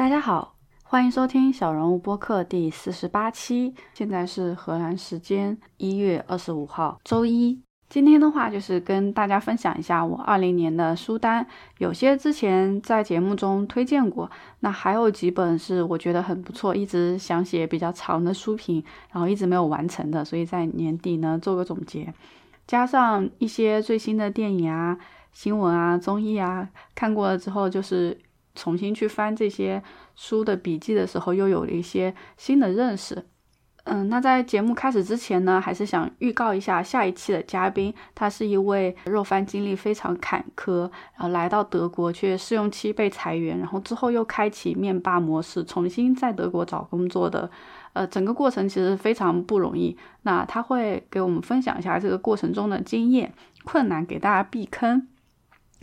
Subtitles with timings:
[0.00, 3.74] 大家好，欢迎收听小人物播客第四十八期。
[3.92, 7.60] 现在是荷兰时间一月二十五号周一。
[7.90, 18.82] 今天的话就是跟大家分享一下我二零年的书单，有些之前在节目中推荐过，那还有几本是我觉得很不错，一直想写比较长的书评，
[19.12, 22.10] 然后一直没有完成的，所以在年底呢做个总结，
[22.66, 24.96] 加上一些最新的电影啊、
[25.30, 28.18] 新闻啊、综艺啊看过了之后，就是。
[28.54, 29.82] 重新去翻这些
[30.14, 33.26] 书的笔记的时候，又有了一些新的认识。
[33.84, 40.82] 嗯，那在节目开始之前呢，还是想预告一下下一期的嘉宾，他是一位若帆经历非常坎坷，
[41.14, 47.50] 然后来到德国却试用期被裁员，然后之后又开启面霸模式，重新在德国找工作的。
[47.94, 49.96] 呃，整个过程其实非常不容易。
[50.22, 53.32] 那他会给我们分享一下这个过程中的经验、
[53.64, 55.08] 困难，给大家避坑。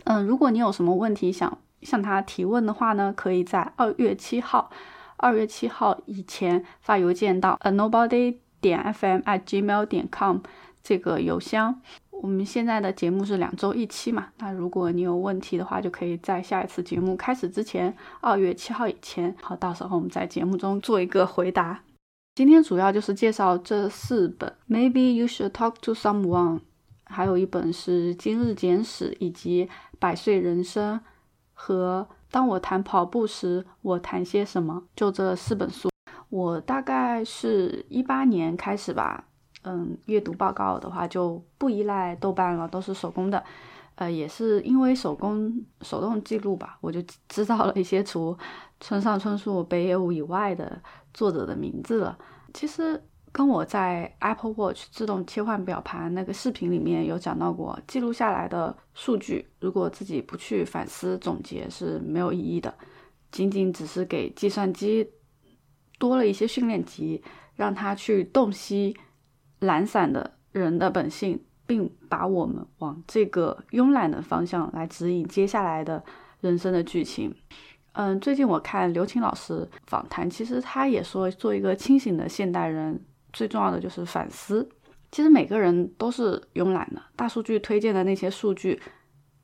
[0.04, 1.58] 嗯，如果你有什么问题想。
[1.82, 4.70] 向他提问的话呢，可以在二月七号，
[5.16, 10.38] 二月七号以前发邮件到 a nobody 点 fm at gmail 点 com
[10.82, 11.80] 这个邮箱。
[12.10, 21.80] 我们现在的节目是两周一期嘛，那如果你有问题的话，就可以在下一次节目开始之前，二月七号以前，好，到时候我们在节目中做一个回答。
[22.34, 26.60] 今天主要就是介绍这四本，Maybe you should talk to someone，
[27.04, 29.66] 还有一本是《今日简史》以及
[30.00, 30.96] 《百岁人生》。
[31.60, 34.84] 和当我谈跑步时，我谈些什么？
[34.94, 35.90] 就这四本书，
[36.28, 39.24] 我大概是一八年开始吧。
[39.64, 43.42] 嗯，阅读报告的话就不依赖豆瓣了，都是手工的。
[43.96, 48.38] 呃，也是因为手工手动记录吧，我就知道了一些除
[48.78, 50.80] 村上春树、北野武以外的
[51.12, 52.16] 作者的名字了。
[52.54, 53.02] 其实。
[53.32, 62.72] 跟我在 Apple Watch 自动切换表盘那个视频里面有讲到过，记录下来的数据，如果自己不去反思总结是没有意义的，
[63.30, 65.08] 仅仅只是给计算机
[65.98, 67.22] 多了一些训练集，
[67.54, 68.96] 让它去洞悉
[69.60, 76.02] 懒散的人的本性，并把我们往这个慵懒的方向来指引接下来的
[76.40, 77.34] 人生的剧情。
[77.92, 83.04] 嗯，最近我看刘擎老师访谈，其实他也说，做一个清醒的现代人。
[83.38, 84.68] 最重要的就是反思。
[85.12, 88.82] 其实每个人都是慵懒的，大数据推荐的那些数据，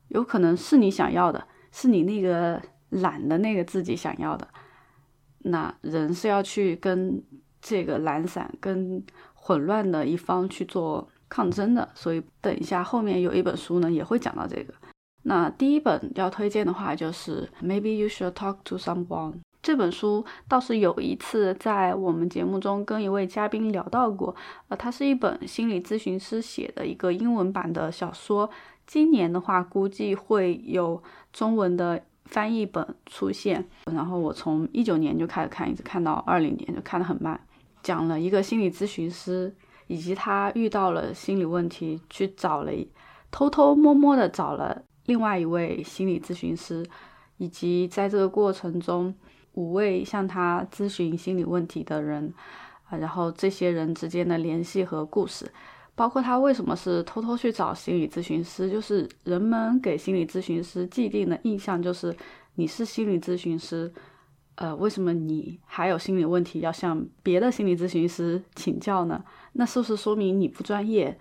[0.08, 2.60] 有可能是你想要的，是你那个
[2.90, 4.48] 懒的那个自己想要的。
[5.38, 7.22] 那人是要去跟
[7.62, 9.00] 这个懒散、跟
[9.32, 11.88] 混乱的一方去做抗争的。
[11.94, 14.74] 所以等一下后面有一本书呢，也会讲到这个。
[15.22, 19.34] 那第一本要推荐的话，就是 Maybe you should talk to someone。
[19.64, 24.36] 这本书倒是有一次在我们节目中跟一位嘉宾聊到过，
[24.68, 28.50] 呃，它是一本心理咨询师写的一个英文版的小说。
[28.86, 31.02] 今年的话，估计会有
[31.32, 33.66] 中文的翻译本出现。
[33.90, 37.40] 然后我从一九年就开始看，一直看到二零年，就看得很慢。
[37.82, 39.50] 讲了一个心理咨询师
[39.86, 42.72] 以及他遇到了心理问题，去找了
[43.30, 46.84] 偷偷摸摸的找了另外一位心理咨询师，
[47.38, 49.14] 以及在这个过程中。
[49.54, 52.32] 五位向他咨询心理问题的人，
[52.84, 55.50] 啊，然后这些人之间的联系和故事，
[55.94, 62.14] 包括他为什么是偷偷去找心理咨询师，就是人们给心理咨询师既定的印象就是
[62.56, 63.92] 你是心理咨询师，
[64.56, 69.24] 呃，为什么你还有心理问题要向别的心理咨询师请教呢？
[69.52, 71.18] 那是不是说明你不专业？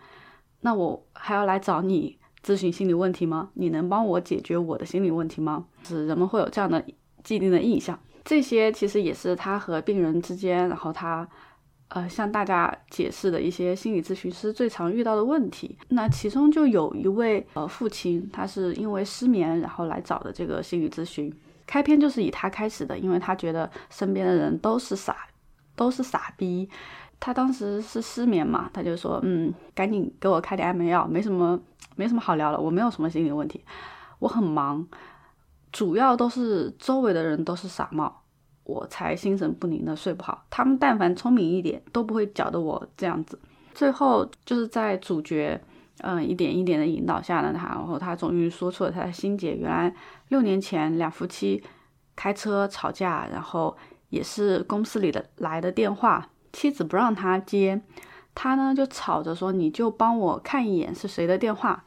[0.61, 3.51] 那我还要来找你咨询心理问题吗？
[3.53, 5.65] 你能帮我解决我的心理问题吗？
[5.83, 6.83] 是人们会有这样的
[7.23, 7.97] 既定的印象。
[8.25, 11.27] 这些其实也是他和病人之间，然后他，
[11.89, 15.77] 呃，向大家解释的一些心理咨询师最常遇到的问题。
[15.89, 21.33] 那其中就有一位呃父亲，他是因为失眠然后来找的这个心理咨询。
[21.65, 25.15] 开篇就是以他开始的，因为他觉得身边的人都是傻，
[25.75, 26.69] 都是傻逼。
[27.19, 31.59] 他当时是失眠嘛，他就说，嗯，赶紧给我开点安眠药，没什么，
[31.95, 33.63] 没什么好聊了，我没有什么心理问题，
[34.19, 34.85] 我很忙。
[35.73, 38.21] 主要都是周围的人都是傻帽，
[38.63, 40.45] 我才心神不宁的睡不好。
[40.51, 43.39] 他们但凡聪明一点，都不会搅得我这样子。
[43.73, 45.59] 最后就是在主角，
[45.97, 49.55] 嗯，一点一点的引导下呢，他然后他终于说出了他的心结。
[49.55, 49.91] 原来
[50.27, 51.63] 六年前两夫妻
[52.15, 53.75] 开车吵架，然后
[54.09, 57.81] 也是公司里的来的电话，妻子不让他接，
[58.35, 61.83] 他呢就吵着说你就帮我看一眼是谁的电话，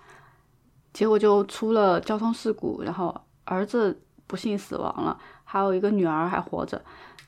[0.93, 3.23] 结果就出了交通事故，然后。
[3.47, 6.81] 儿子不幸死亡了，还有一个女儿还活着，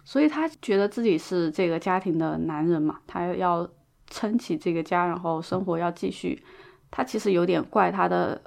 [0.04, 3.68] 所以他觉得自己是这个家庭的男人嘛，他要
[4.06, 6.44] 撑起这个家，然后生活要继续。
[6.90, 8.40] 他其实有点怪他的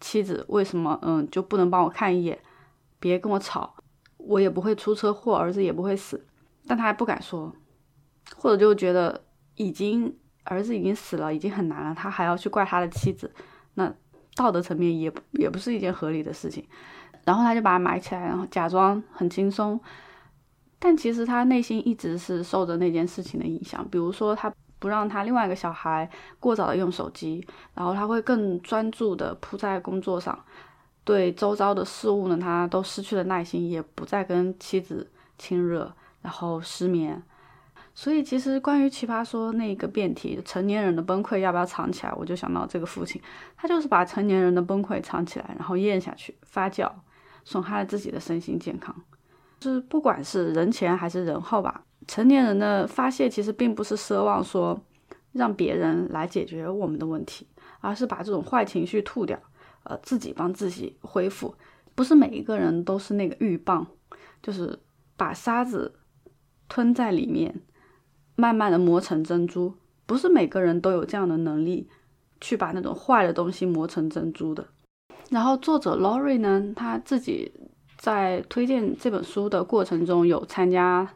[0.00, 2.38] 妻子，为什么嗯就不能帮我看一眼，
[3.00, 3.74] 别跟我吵。
[4.16, 6.26] 我也不会出车祸，儿子也不会死，
[6.66, 7.54] 但他还不敢说，
[8.36, 9.24] 或者就觉得
[9.54, 13.32] 已经儿子已经死了，已经很难了，他还要去怪他的妻子，
[13.74, 13.94] 那
[14.38, 16.64] 道德层面也也不是一件合理的事情。
[17.24, 19.78] 然后他就把它埋起来，然后假装很轻松，
[20.78, 23.86] 但其实他内心一直是受着那件事情的影响。
[23.90, 26.08] 比如说，他不让他另外一个小孩
[26.40, 30.42] 过早的用手机，然后他会更专注的扑在工作上，
[31.04, 35.92] 对周遭的事物呢，他都失去了耐心，也不再跟妻子亲热，
[36.22, 37.22] 然后失眠。
[38.00, 43.20] 所以，其实关于奇葩说那个辩题，成年人的崩溃要不要藏起来，我就想到这个父亲，
[43.56, 46.88] 他就是把成年人的崩溃藏起来，然后咽下去发酵。
[47.44, 48.94] 损害了自己的身心健康，
[49.58, 51.82] 就是不管是人前还是人后吧。
[52.06, 54.80] 成年人的发泄其实并不是奢望说
[55.32, 57.48] 让别人来解决我们的问题，
[57.80, 59.36] 而是把这种坏情绪吐掉，
[59.82, 61.52] 呃，自己帮自己恢复。
[61.96, 63.84] 不是每一个人都是那个鹬蚌，
[64.40, 64.78] 就是
[65.16, 65.92] 把沙子
[66.68, 67.62] 吞在里面，
[68.38, 69.74] 慢慢的磨成珍珠。
[70.06, 71.88] 不是每个人都有这样的能力，
[72.40, 74.64] 去把那种坏的东西磨成珍珠的。
[75.28, 77.52] 然后作者 Lori 呢，他自己
[77.98, 81.06] 在推荐这本书的过程中有参加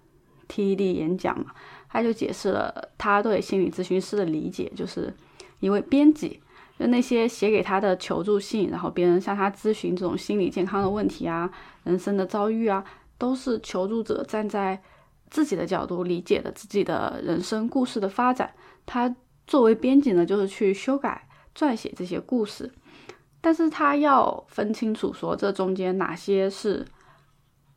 [0.49, 1.53] TED 演讲嘛，
[1.89, 5.15] 他就解释了他对心理咨询师的理解，就是
[5.61, 6.41] 一位编辑，
[6.79, 11.51] 就那些写给他的求助信，然后别人向他咨询这种心理健康的问题啊、
[11.85, 12.85] 人生的遭遇啊，
[13.17, 14.83] 都是求助者站在
[15.33, 18.53] 自己的角度理解的自己的人生故事的发展，
[18.85, 21.27] 他作为编辑呢，就是去修改、
[21.57, 22.71] 撰写这些故事。
[23.41, 26.87] 但是他要分清楚，说这中间哪些是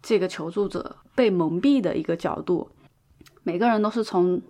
[0.04, 2.70] 这个求助者被蒙蔽的一个角度。
[3.44, 4.42] 每个人都是从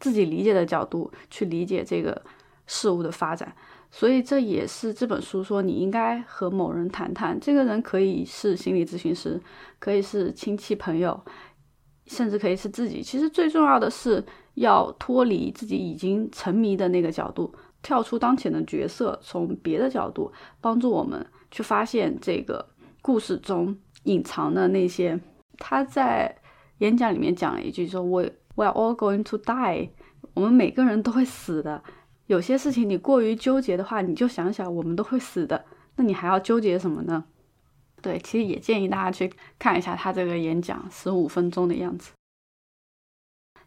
[0.00, 2.20] 自己理解的角度去理解这个
[2.66, 3.54] 事物的发展，
[3.90, 7.38] 所以这也是这本书说你应该和某人谈谈。
[7.40, 9.40] 这个人可以是心理咨询师，
[9.78, 11.18] 可以是亲戚朋友，
[12.08, 13.02] 甚至可以是自己。
[13.02, 14.24] 其实最重要的是
[14.54, 17.54] 要脱离自己已经沉迷的那个角度。
[17.80, 22.68] 跳出当前的角色，从别的角度帮助我们去发现这个
[23.00, 25.18] 故事中隐藏的那些。
[25.58, 26.36] 他在
[26.78, 29.90] 演讲里面讲了一句说：“We we are all going to die。”
[30.34, 31.80] 我们每个人都会死的。
[32.26, 35.64] 有些事情你过于纠结的话，你就想想我们都会死的，
[35.94, 37.24] 那你还要纠结什么呢？
[38.00, 42.12] 对，其实也建议大家去看一下他这个演讲，十五分钟的样子。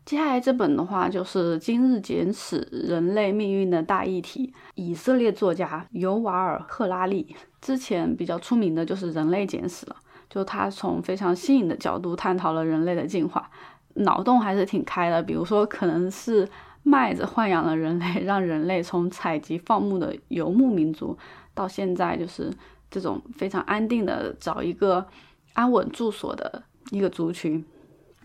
[0.04, 9.96] 接下来这本的话就是《今日简史：人类命运的大议题》，以色列作家尤瓦尔·赫拉利之前比较出名的就是《人类简史》了，
[10.28, 13.48] 就他从非常新颖的角度探讨了人类的进化，
[13.94, 15.22] 脑洞还是挺开的。
[15.22, 16.50] 比如说，可能是
[16.82, 21.16] 麦子豢养了人类，让人类从采集放牧的游牧民族，
[21.54, 22.52] 到现在就是
[22.92, 25.08] 这种非常安定的找一个
[25.54, 26.62] 安稳住所的
[26.92, 27.66] 一个族群。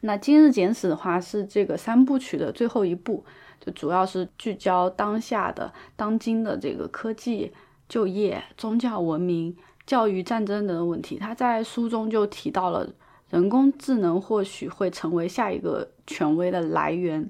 [0.03, 3.25] 那《今日简史》的话是这个三部曲的最后一部，
[3.59, 7.53] 就主要是聚焦当下的、当今的这个科技、
[7.89, 11.17] 就业、宗教、文明、教育、战争等问题。
[11.17, 12.87] 他在书中就提到了
[13.31, 17.29] 人工智能或许会成为下一个权威的来源，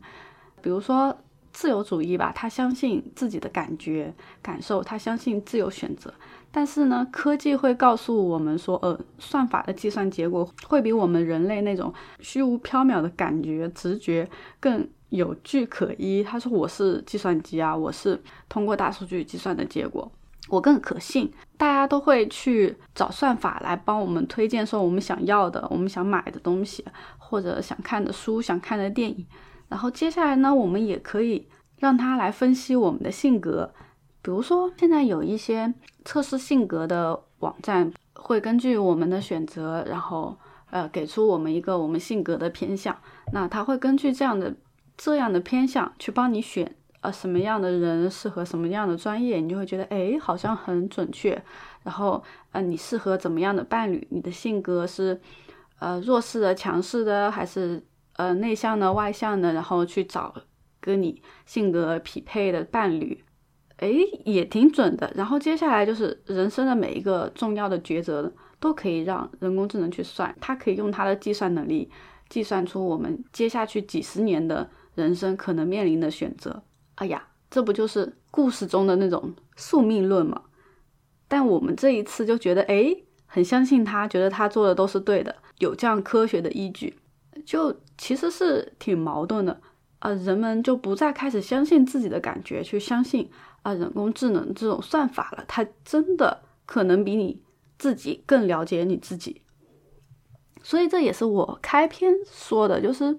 [0.61, 1.17] 比如说
[1.53, 4.13] 自由主义吧，他相信自己的感觉、
[4.43, 6.13] 感受，他相信自由选择。
[6.57, 14.27] 但是呢，科技会告诉我们说，呃，算法的计算结果会比我们人类那种虚无缥缈的感觉、直觉
[14.59, 16.23] 更有据可依。
[16.23, 20.11] 他说：“我是计算机啊，我是通过大数据计算的结果，
[20.49, 26.83] 我更可信。”大家都会去找算法来帮我们推荐说我们想要的、我们想买的东西，
[27.19, 29.27] 或者想看的书、想看的电影。
[29.69, 31.47] 然后接下来呢，我们也可以
[31.79, 33.75] 让它来分析我们的性格。
[34.27, 35.73] 比如说，现在有一些
[36.05, 40.37] 测试性格的网站，会根据我们的选择，然后
[40.73, 42.99] 呃给出我们一个我们性格的偏向。
[43.33, 44.53] 那它会根据这样的
[44.97, 51.41] 这样的偏向去帮你选，呃什么样的人适合什么样的专业，你就会觉得哎好像很准确。
[51.85, 54.05] 然后呃你适合怎么样的伴侣？
[54.11, 55.21] 你的性格是
[55.79, 57.81] 呃弱势的、强势的，还是
[58.17, 59.53] 呃内向的、外向的？
[59.53, 60.35] 然后去找
[60.81, 63.23] 跟你性格匹配的伴侣。
[63.79, 63.91] 哎，
[64.25, 65.13] 也挺准的。
[65.15, 70.35] 然后接下来就是人生的每一个重要的抉择，都可以让人工智能去算。
[70.41, 71.91] 它可以用它的计算能力，
[72.29, 76.63] 计算出我们接下去几十年的人生可能面临的选择。
[76.95, 80.43] 哎呀，这不就是故事中的那种宿命论吗？
[81.29, 86.97] 但我们这一次就觉得，哎，很相信他，觉得他做的都是对的，有这样科学的依据，
[87.45, 89.61] 就其实是挺矛盾的。
[89.99, 93.29] 呃，人们就不再开始相信自己的感觉，去相信。
[93.67, 97.43] 啊，人工智能这种算法了，它真的可能比你
[97.77, 99.43] 自己更了解你自己。
[100.63, 103.19] 所以这也是我开篇说的，就是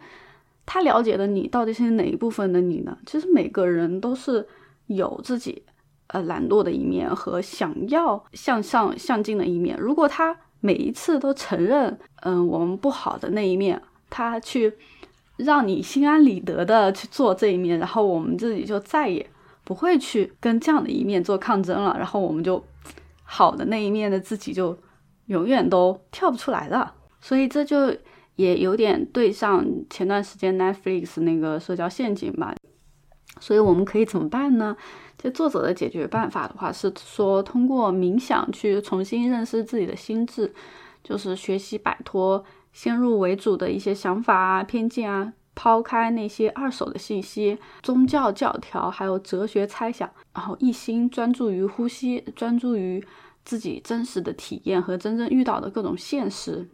[0.65, 2.97] 他了解的你到底是哪一部分的你呢？
[3.05, 4.47] 其实每个人都是
[4.85, 5.63] 有自己
[6.07, 9.77] 呃懒惰的一面和想要向上向进的一面。
[9.77, 14.73] 如果他每一次都承认嗯我们不好的那一面，他去
[15.35, 19.29] 让你心安理得的去做这一面，然后我们自己就再也
[19.67, 22.63] 不会去跟这样的一面做抗争了，然后我们就
[23.23, 24.77] 好的那一面的自己就
[25.25, 26.95] 永远都跳不出来了。
[27.19, 27.93] 所以这就
[28.37, 32.55] 也有点对上前段时间 Netflix 那个社交陷阱吧。
[33.41, 34.77] 所以我们可以怎么办呢？
[35.17, 40.53] 就作者的解决办法的话，是说通过冥想去重新认识自己的心智，
[41.03, 53.03] 就是学习摆脱先入为主的一些想法啊、偏见啊，抛开那些二手的信息、宗教教条还有哲学猜想，然后一心专注于呼吸，专注于
[53.43, 56.69] 自己真实的体验和真正遇到的各种现实。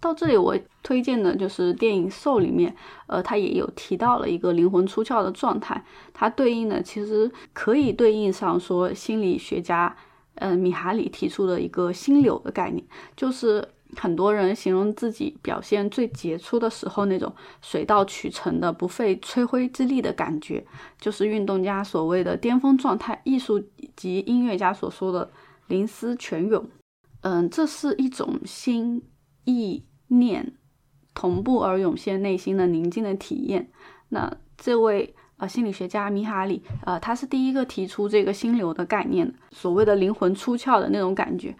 [0.00, 2.74] 到这里，我推荐的就是电影《兽》里面，
[3.08, 5.84] 呃，它也有提到了一个灵魂出窍的状态，
[6.14, 9.94] 它对应的其实可以对应上说心理学家，
[10.36, 20.66] 呃，米哈里提出的一个心流的概念，就是很多人形容自己表现最杰出的时候那种水到渠成的、不费吹灰之力的感觉，
[21.00, 23.62] 就是运动家所谓的巅峰状态，艺术
[23.96, 25.30] 及音乐家所说的
[25.68, 26.68] 灵思泉涌。
[27.22, 29.02] 嗯，这是一种心
[29.44, 29.84] 意。
[30.12, 30.54] 念
[31.14, 33.70] 同步而涌现内心的宁静的体验。
[34.08, 34.28] 那
[34.58, 41.54] 这位呃心理学家米哈里，呃，他是第一个提出这个心流的概念的，所谓的灵魂出窍的那种感觉。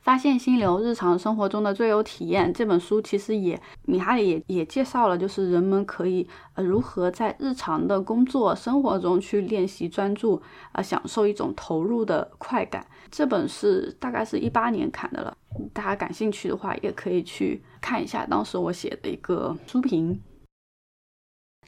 [0.00, 2.52] 发现心流，日常生活中的最有体验。
[2.54, 10.40] 这本书其实也，米哈里也也介绍了，就是人们可以呃如何在日常的工作生活中去练习专注，
[10.72, 12.86] 啊，享受一种投入的快感。
[13.10, 15.36] 这本是大概是一八年看的了，
[15.72, 20.20] 大家感兴趣的话也可以去看一下，当时我写的一个书评。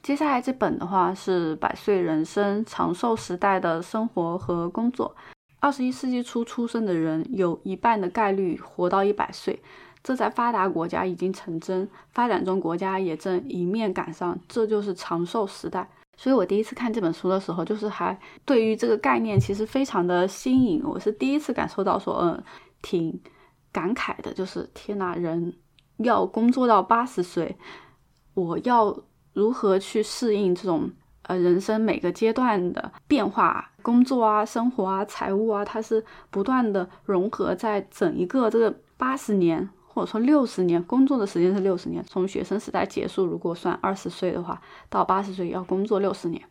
[0.01, 5.15] 接下来这本的话是《百岁人生：长寿时代的生活和工作》。
[5.61, 9.61] 二十一世纪初出生的人有一半的概率活到一百岁，
[10.05, 15.89] 这在发达国家已经成真，发展中国家也正迎面赶上，这就是长寿时代。
[16.17, 22.43] 所以我第一次看这本书的时候，就是还对于这个概念其实非常的新颖，我是第一次感受到说，嗯，
[22.83, 23.21] 挺
[23.73, 25.55] 感慨的，就是天呐，人
[25.99, 27.57] 要工作到八十岁，
[28.35, 28.97] 我要
[29.33, 30.91] 如何去适应这种？
[31.29, 44.59] 呃，人生每个阶段的变化，工作啊、生活啊、财务啊，它是不断的融合在整一个这个八十年，或者说六十年工作的时间是六十年，从学生时代结束，如果算二十岁的话，
[44.89, 46.43] 到八十岁要工作六十年。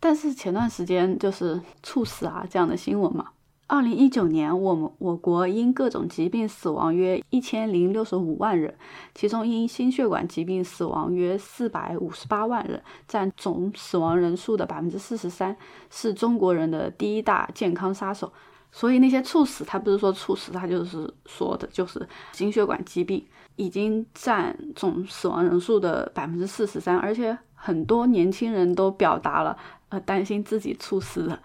[0.00, 3.26] 但是前段时间就是猝死啊这样的新闻嘛。
[3.68, 8.74] 二零一九年，我们我国因各种疾病死亡约一千零六十五万人，
[9.14, 15.54] 其中因心血管疾病死亡约四百五十八万人，占总死亡人数的百分之四十三，
[15.90, 18.32] 是中国人的第一大健康杀手。
[18.72, 23.22] 所以那些猝死，他不是说猝死，他就是说的就是心血管疾病
[23.56, 29.54] 已经占总死亡人数的百分之四十三，而且很多年轻人都表达了
[29.90, 31.38] 呃担心自己猝死的。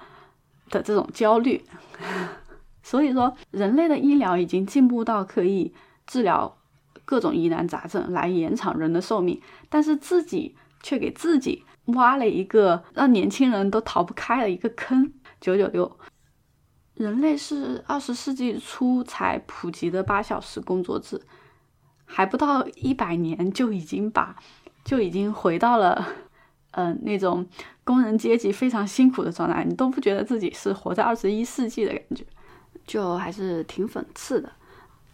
[0.74, 1.64] 的这种焦虑，
[2.82, 5.72] 所以说人类的医疗已经进步到可以
[6.08, 6.58] 治疗
[7.06, 9.40] 各种疑难杂症来延长人的寿命，
[9.70, 15.14] 但是自己却给自己挖了一个让年轻人都逃不开的一个坑。
[15.40, 16.00] 九九六，
[16.96, 21.22] 人类是二十世纪初才普及的八小时工作制，
[22.06, 24.36] 还不到一百年就已经把
[24.84, 26.08] 就已经回到了。
[26.76, 27.46] 嗯，那种
[27.84, 32.24] 工人阶级非常辛苦的状态，你都不觉得自己是活在二十一世纪的感觉，
[32.88, 34.52] 就还是挺讽刺的。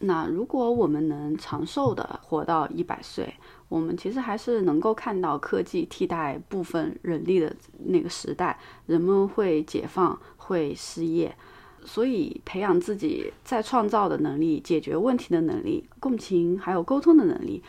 [0.02, 3.34] 那如果我们能长寿的活到一百岁，
[3.68, 7.54] 我们其实还是能够看到科技替代部分人力的
[7.86, 11.36] 那个时代，人们会解放，会失业，
[11.84, 17.62] 所以培养自己再创造的能力、解决问题的能力、共情还有沟通的能力。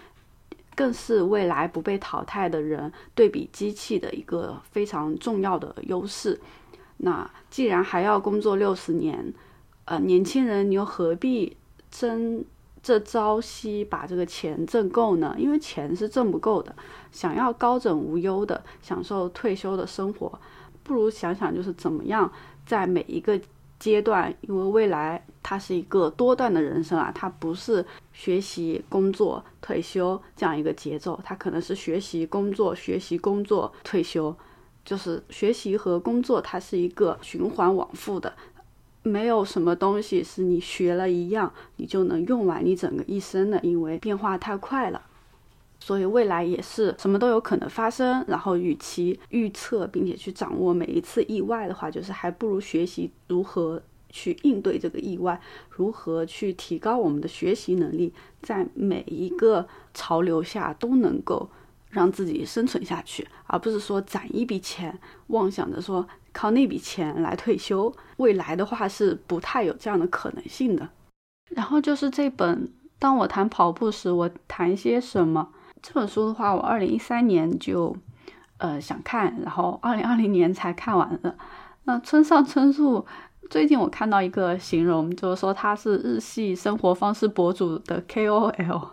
[0.80, 6.40] 更是未来不被淘汰的人对比机器的一个非常重要的优势。
[6.96, 9.34] 那既然还要工作六十年，
[9.84, 11.54] 呃，年轻人你又何必
[11.90, 12.42] 争
[12.82, 15.36] 这朝夕把这个钱挣够呢？
[15.38, 16.74] 因为钱是挣不够的。
[17.12, 20.40] 想要高枕无忧的享受退休的生活，
[20.82, 22.32] 不如想想就是怎么样
[22.64, 23.38] 在每一个。
[23.80, 34.36] 阶段，因为未来它是一个多段的人生啊，它不是学习、工作、退休这样一个节奏，它可能是学习、工作、学习、工作、退休，
[34.84, 38.32] 就是学习和工作，它是一个循环往复的。
[39.02, 45.00] 没有什么东西是你学了一样你就能用完你整个一生的，因为变化太快了。
[45.80, 48.24] 所以未来也是什么都有可能发生。
[48.28, 61.48] 然后，与其预测并且去掌握每一次意外的话，就是还不如学习如何去应对这个意外，如何去提高我们的学习能力，在每一个潮流下都能够
[61.88, 64.96] 让自己生存下去，而不是说攒一笔钱，
[65.28, 66.06] 妄想着说。
[66.32, 70.88] 靠那笔钱来退休，未来的话是不太有这样的可能性的。
[71.48, 72.56] 然后就是这本
[73.00, 75.48] 《当我谈跑步时，我谈些什么》
[75.82, 77.96] 这本书的话，我二零一三年就
[78.58, 81.36] 呃想看，然后二零二零年才看完的。
[81.84, 83.04] 那村上春树
[83.48, 88.88] 最近我看到一个形容，就是说他是日系生活方式博主的 KOL。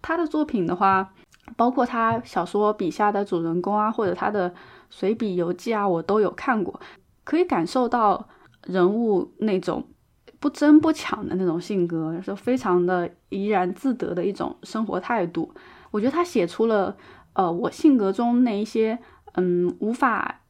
[0.00, 1.12] 他的作品的话，
[1.56, 4.54] 包括他小说笔下的主人公啊，或者他的。
[4.94, 6.78] 随笔游记啊，我都有看过，
[7.24, 8.28] 可以感受到
[8.64, 9.88] 人物那种
[10.42, 15.54] 不争不抢的那种性格，是非常的怡然自得的一种生活态度。
[15.92, 16.96] 我觉得他写出了，
[17.34, 18.98] 呃，我性格中那一些，
[19.34, 20.40] 嗯，无法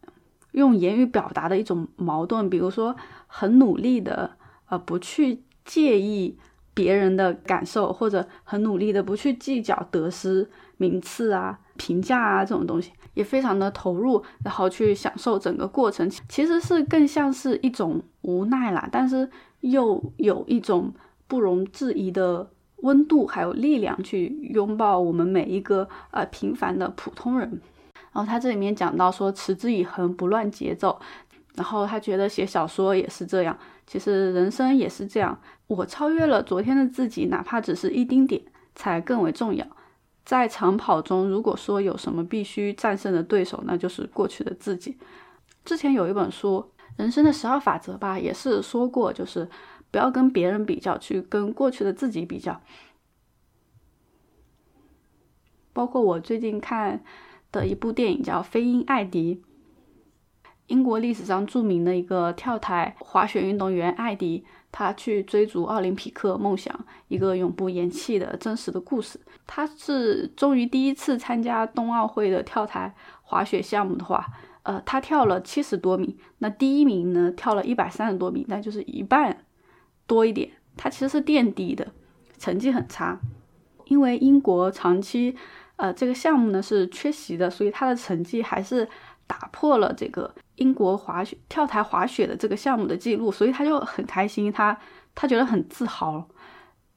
[0.52, 2.96] 用言语表达的一种矛盾，比如说
[3.26, 4.30] 很努力的，
[4.70, 6.38] 呃，不去介意
[6.72, 12.92] 别人的感受，或者很努力的不去计较得失、名次啊、评价啊这种东西。
[13.12, 19.28] 也非常的投入，然后去享受整个过程，其实是更像是一种无奈啦，但是
[19.62, 20.92] 又有一种
[21.26, 27.60] 不容置疑的温度，还有力量去拥抱我们每一个呃平凡的普通人。
[28.12, 31.00] 然后他这里面讲到说，持之以恒，不乱节奏。
[31.54, 35.38] 然后他觉得写小说也是这样，其实人生也是这样。
[35.66, 38.40] 我超越了昨天的自己，哪怕只是一丁点，
[38.74, 39.66] 才更为重要。
[40.24, 44.96] 在长跑中，如果说有什么必须战胜的对手，那就是过去的自己。
[45.64, 46.64] 之前有一本书
[46.96, 49.48] 《人生的十二法则》吧，也是说过，就是
[49.90, 52.60] 不要跟别人比较，去跟过去的自己比较。
[55.72, 57.02] 包括我最近看
[57.50, 59.36] 的一部电影叫《飞鹰艾迪》，
[60.66, 64.44] 英国历史上著名的一个跳台滑雪运动员艾迪。
[64.74, 66.74] 他去追逐奥林匹克梦想，
[67.08, 69.20] 一个永不言弃的真实的故事。
[69.46, 74.26] 他是终于第一次参加冬奥会的跳台滑雪项目的话，
[74.62, 79.44] 呃，他跳了七十多米，那第一名呢跳了一百三十多米，那就是一半
[80.06, 80.50] 多一点。
[80.76, 81.92] 他其实是垫底的，
[82.38, 83.20] 成绩很差。
[83.86, 85.36] 因为英国长期
[85.76, 88.88] 呃这个项目呢是缺席的，所以他的成绩还是
[89.26, 90.34] 打破了这个。
[90.56, 94.78] 英国滑雪跳台滑雪的这个项目的记录，所以他就很开心，他
[95.12, 96.28] 他觉得很自豪。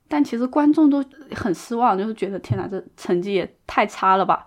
[0.07, 1.03] 但其实观众都
[1.35, 4.45] 很失望，就是觉得天哪，这成绩也太差了吧，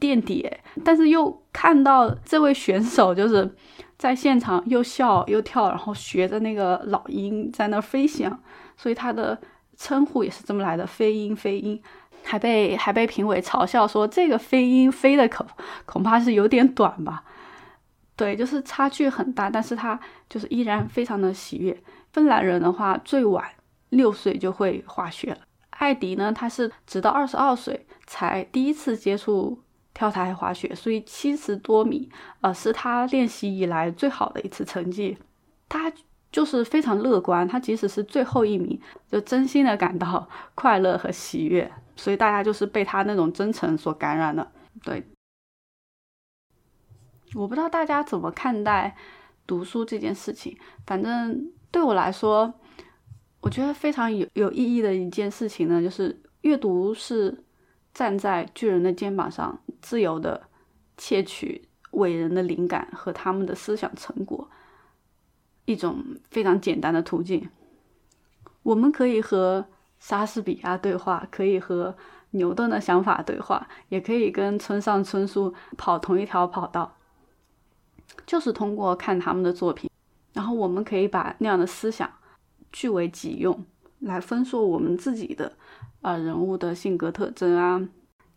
[0.00, 0.50] 垫底。
[0.84, 3.54] 但是又看到这位选手就是
[3.98, 8.40] 在现场又笑又跳，然后学着那个老鹰在那飞翔，
[8.76, 9.38] 所以他的
[9.76, 11.80] 称呼也是这么来的，飞鹰飞鹰。
[12.26, 15.46] 还被还被评委嘲笑说这个飞鹰飞的可
[15.84, 17.22] 恐怕是有点短吧。
[18.16, 21.76] 对，就是差距很大，但是他就是依然非常的喜悦。
[22.14, 23.44] 芬兰人的话，最晚
[23.94, 25.38] 六岁就会滑雪了。
[25.70, 29.58] 艾迪呢，他是直到二十二岁才第一次接触
[29.92, 32.08] 跳台滑雪，所以七十多米，
[32.40, 35.18] 呃，是他练习以来最好的一次成绩。
[35.68, 35.92] 他
[36.30, 38.80] 就是非常乐观，他即使是最后一名，
[39.10, 41.70] 就真心的感到 快乐和喜悦。
[41.96, 44.50] 所以大家就是被他那种真诚所感染了。
[44.82, 45.04] 对。
[47.34, 48.96] 我不知道大家怎么看待
[49.44, 52.54] 读书这件事情，反正对我来说，
[53.44, 57.44] 我觉得非常有有意义的一件事情呢，就是阅读是
[57.92, 60.48] 站在巨人的肩膀上，自由的
[60.96, 64.48] 窃取伟人的灵感和他们的思想成果，
[65.66, 67.50] 一种非常简单的途径。
[68.62, 69.66] 我们可以和
[70.00, 71.94] 莎士比亚对话，可以和
[72.30, 76.96] 牛顿的想法对话，也可以跟村上春树跑同一条跑道。
[78.26, 79.90] 就是通过看他们的作品，
[80.32, 82.10] 然后我们可以把那样的思想
[82.74, 83.64] 据为己用，
[84.00, 85.52] 来分说我们自己的
[86.02, 87.88] 呃人物的性格特征啊。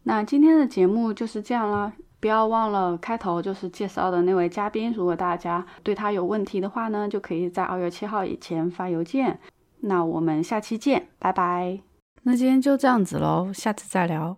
[0.04, 4.94] 那今天的节目就是这样啦，不要忘了开头就是介绍的那位嘉宾。
[4.94, 9.40] 如果大家对他有问题的话呢，就可以在二月七号以前发邮件。
[9.82, 11.80] 那我们下期见，拜拜。
[12.24, 14.38] 那今天就这样子喽，下次再聊。